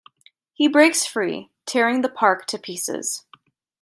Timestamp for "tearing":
1.67-2.01